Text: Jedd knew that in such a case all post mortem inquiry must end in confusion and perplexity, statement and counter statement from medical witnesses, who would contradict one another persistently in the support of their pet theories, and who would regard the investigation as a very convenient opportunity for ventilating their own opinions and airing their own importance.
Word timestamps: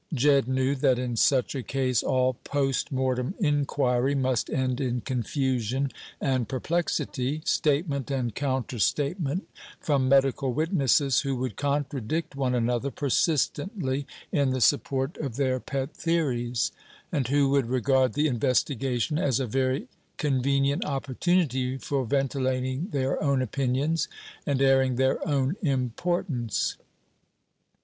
Jedd 0.15 0.47
knew 0.47 0.73
that 0.77 0.97
in 0.97 1.15
such 1.15 1.53
a 1.53 1.61
case 1.61 2.01
all 2.01 2.33
post 2.43 2.91
mortem 2.91 3.35
inquiry 3.39 4.15
must 4.15 4.49
end 4.49 4.81
in 4.81 5.01
confusion 5.01 5.91
and 6.19 6.49
perplexity, 6.49 7.43
statement 7.45 8.09
and 8.09 8.33
counter 8.33 8.79
statement 8.79 9.47
from 9.79 10.09
medical 10.09 10.53
witnesses, 10.53 11.19
who 11.21 11.35
would 11.35 11.55
contradict 11.55 12.35
one 12.35 12.55
another 12.55 12.89
persistently 12.89 14.07
in 14.31 14.49
the 14.49 14.59
support 14.59 15.17
of 15.17 15.35
their 15.35 15.59
pet 15.59 15.95
theories, 15.95 16.71
and 17.11 17.27
who 17.27 17.49
would 17.51 17.67
regard 17.69 18.13
the 18.13 18.25
investigation 18.27 19.19
as 19.19 19.39
a 19.39 19.45
very 19.45 19.87
convenient 20.17 20.83
opportunity 20.83 21.77
for 21.77 22.05
ventilating 22.07 22.87
their 22.89 23.21
own 23.21 23.39
opinions 23.39 24.07
and 24.47 24.63
airing 24.63 24.95
their 24.95 25.19
own 25.27 25.55
importance. 25.61 26.75